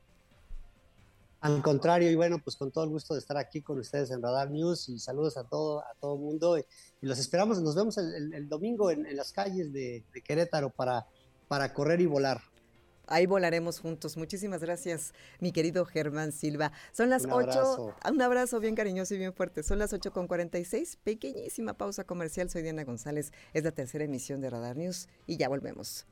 [1.44, 4.22] Al contrario, y bueno, pues con todo el gusto de estar aquí con ustedes en
[4.22, 6.56] Radar News y saludos a todo, a todo mundo.
[6.56, 6.64] Y,
[7.02, 11.06] los esperamos, nos vemos el, domingo en, las calles de, Querétaro para,
[11.46, 12.40] para correr y volar.
[13.08, 14.16] Ahí volaremos juntos.
[14.16, 16.72] Muchísimas gracias, mi querido Germán Silva.
[16.92, 17.94] Son las 8.
[18.10, 19.62] Un abrazo bien cariñoso y bien fuerte.
[19.62, 20.96] Son las 8 con 46.
[21.04, 22.48] Pequeñísima pausa comercial.
[22.48, 23.34] Soy Diana González.
[23.52, 26.06] Es la tercera emisión de Radar News y ya volvemos.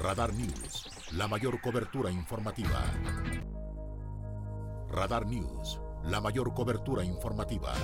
[0.00, 2.82] Radar News, la mayor cobertura informativa.
[4.88, 7.74] Radar News, la mayor cobertura informativa.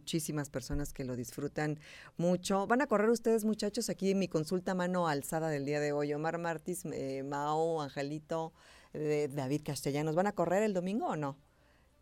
[0.00, 1.78] muchísimas personas que lo disfrutan
[2.16, 2.66] mucho.
[2.66, 6.14] Van a correr ustedes muchachos aquí mi consulta mano alzada del día de hoy.
[6.14, 8.54] Omar Martis, eh, Mao, Angelito,
[8.94, 10.14] eh, David Castellanos.
[10.14, 11.36] ¿Van a correr el domingo o no?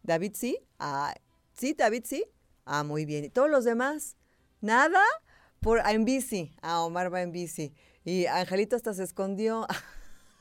[0.04, 0.60] David sí.
[0.78, 1.12] Ah,
[1.54, 2.24] sí, David sí.
[2.64, 3.24] Ah, muy bien.
[3.24, 4.16] ¿Y todos los demás?
[4.60, 5.02] ¿Nada?
[5.58, 6.54] Por, en bici.
[6.62, 7.74] Ah, Omar va en bici.
[8.04, 9.66] Y Angelito hasta se escondió.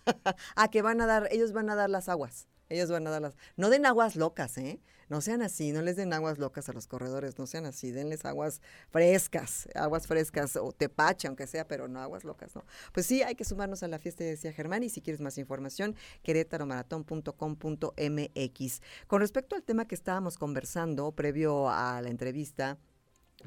[0.56, 2.48] ah, que van a dar, ellos van a dar las aguas.
[2.70, 3.36] Ellos van a dar las...
[3.56, 4.80] No den aguas locas, ¿eh?
[5.10, 8.26] No sean así, no les den aguas locas a los corredores, no sean así, denles
[8.26, 12.64] aguas frescas, aguas frescas o tepache, aunque sea, pero no aguas locas, ¿no?
[12.92, 15.96] Pues sí, hay que sumarnos a la fiesta, decía Germán, y si quieres más información,
[16.24, 18.82] querétaromaratón.com.mx.
[19.08, 22.78] Con respecto al tema que estábamos conversando previo a la entrevista,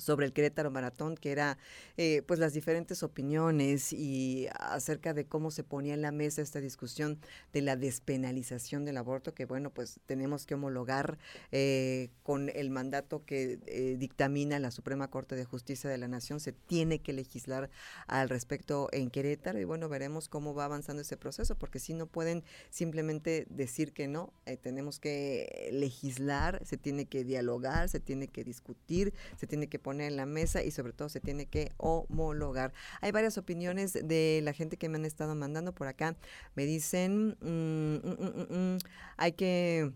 [0.00, 1.58] sobre el Querétaro Maratón, que era
[1.96, 6.60] eh, pues las diferentes opiniones y acerca de cómo se ponía en la mesa esta
[6.60, 7.18] discusión
[7.52, 11.18] de la despenalización del aborto, que bueno, pues tenemos que homologar
[11.52, 16.40] eh, con el mandato que eh, dictamina la Suprema Corte de Justicia de la Nación,
[16.40, 17.70] se tiene que legislar
[18.06, 22.06] al respecto en Querétaro y bueno, veremos cómo va avanzando ese proceso, porque si no
[22.06, 24.32] pueden simplemente decir que no,
[24.62, 29.89] tenemos que legislar, se tiene que dialogar, se tiene que discutir, se tiene que poner
[29.92, 32.72] en la mesa y sobre todo se tiene que homologar.
[33.00, 36.16] Hay varias opiniones de la gente que me han estado mandando por acá.
[36.54, 38.78] Me dicen, mm, mm, mm,
[39.16, 39.92] hay que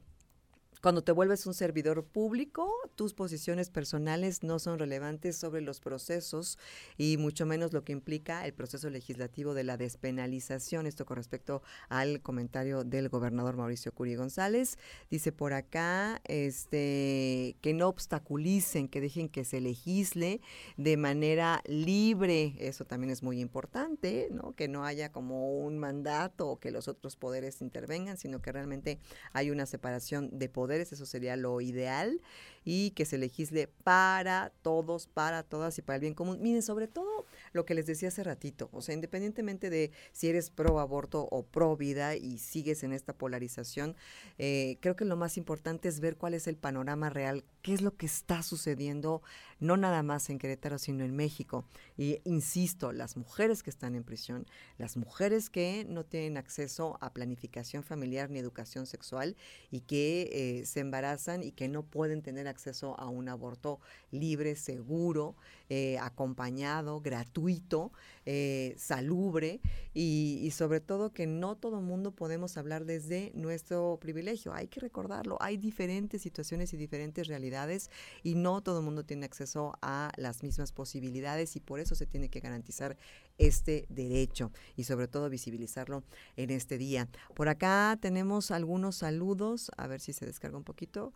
[0.84, 6.58] cuando te vuelves un servidor público, tus posiciones personales no son relevantes sobre los procesos
[6.98, 10.86] y mucho menos lo que implica el proceso legislativo de la despenalización.
[10.86, 14.76] Esto con respecto al comentario del gobernador Mauricio Curi González.
[15.10, 20.42] Dice por acá este, que no obstaculicen, que dejen que se legisle
[20.76, 22.56] de manera libre.
[22.58, 24.54] Eso también es muy importante, ¿no?
[24.54, 28.98] Que no haya como un mandato o que los otros poderes intervengan, sino que realmente
[29.32, 30.50] hay una separación de
[30.80, 32.20] eso sería lo ideal,
[32.64, 36.38] y que se legisle para todos, para todas y para el bien común.
[36.40, 40.50] Miren, sobre todo lo que les decía hace ratito, o sea, independientemente de si eres
[40.50, 43.96] pro aborto o pro vida y sigues en esta polarización,
[44.38, 47.82] eh, creo que lo más importante es ver cuál es el panorama real, qué es
[47.82, 49.22] lo que está sucediendo,
[49.60, 51.64] no nada más en Querétaro, sino en México.
[51.96, 54.46] Y insisto, las mujeres que están en prisión,
[54.78, 59.36] las mujeres que no tienen acceso a planificación familiar ni educación sexual
[59.70, 63.80] y que eh, se embarazan y que no pueden tener acceso a un aborto
[64.10, 65.34] libre, seguro,
[65.68, 67.92] eh, acompañado, gratuito,
[68.26, 69.60] eh, salubre
[69.92, 74.54] y, sobre todo que no todo mundo podemos hablar desde nuestro privilegio.
[74.54, 77.90] Hay que recordarlo, hay diferentes situaciones y diferentes realidades
[78.22, 82.28] y no todo mundo tiene acceso a las mismas posibilidades y por eso se tiene
[82.28, 82.96] que garantizar
[83.38, 86.04] este derecho y sobre todo visibilizarlo
[86.36, 87.08] en este día.
[87.34, 91.12] Por acá tenemos algunos saludos, a ver si se descarga un poquito.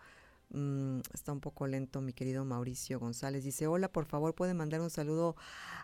[0.51, 3.45] Mm, está un poco lento mi querido Mauricio González.
[3.45, 5.37] Dice, hola, por favor, pueden mandar un saludo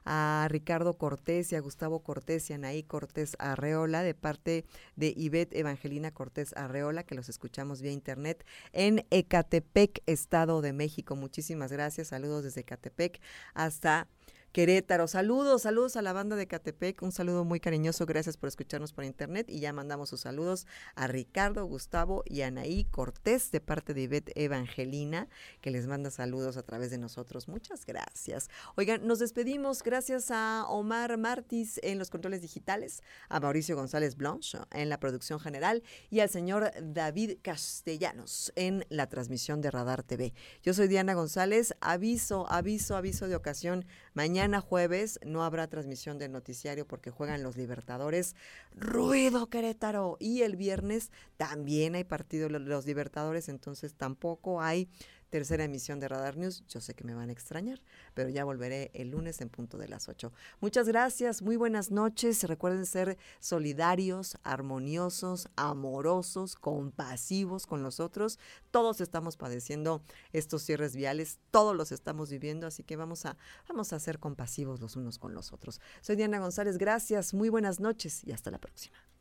[0.07, 4.65] a Ricardo Cortés y a Gustavo Cortés y a Anaí Cortés Arreola de parte
[4.97, 11.15] de Ivette Evangelina Cortés Arreola, que los escuchamos vía internet en Ecatepec, Estado de México.
[11.15, 12.09] Muchísimas gracias.
[12.09, 13.21] Saludos desde Ecatepec
[13.53, 14.09] hasta
[14.55, 15.09] Querétaro.
[15.09, 19.03] Saludos, saludos a la banda de Catepec, un saludo muy cariñoso, gracias por escucharnos por
[19.03, 24.03] internet y ya mandamos sus saludos a Ricardo, Gustavo y Anaí Cortés de parte de
[24.03, 25.27] Ivette Evangelina,
[25.61, 27.49] que les manda saludos a través de nosotros.
[27.49, 28.49] Muchas gracias.
[28.77, 34.59] Oigan, nos despedimos gracias a Omar Martis en los controles digitales, a Mauricio González Blanche
[34.71, 40.33] en la producción general y al señor David Castellanos en la transmisión de Radar TV.
[40.63, 43.85] Yo soy Diana González, aviso, aviso, aviso de ocasión
[44.15, 48.37] Mañana jueves no habrá transmisión del noticiario porque juegan los Libertadores.
[48.75, 50.17] Ruido Querétaro.
[50.21, 54.89] Y el viernes también hay partido los Libertadores, entonces tampoco hay
[55.35, 56.63] tercera emisión de Radar News.
[56.69, 57.83] Yo sé que me van a extrañar,
[58.15, 60.33] pero ya volveré el lunes en punto de las 8.
[60.61, 62.45] Muchas gracias, muy buenas noches.
[62.45, 68.39] Recuerden ser solidarios, armoniosos, amorosos, compasivos con los otros.
[68.71, 73.37] Todos estamos padeciendo estos cierres viales, todos los estamos viviendo, así que vamos a,
[73.69, 75.81] vamos a ser compasivos los unos con los otros.
[76.01, 79.14] Soy Diana González, gracias, muy buenas noches y hasta la próxima.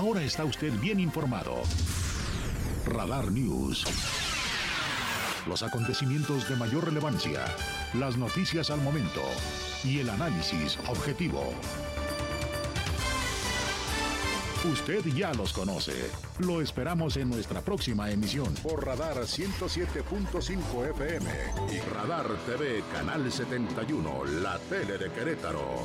[0.00, 1.56] Ahora está usted bien informado.
[2.86, 3.84] Radar News.
[5.46, 7.44] Los acontecimientos de mayor relevancia,
[7.92, 9.20] las noticias al momento
[9.84, 11.52] y el análisis objetivo.
[14.72, 16.10] Usted ya los conoce.
[16.38, 21.30] Lo esperamos en nuestra próxima emisión por Radar 107.5 FM
[21.74, 25.84] y Radar TV Canal 71, la tele de Querétaro.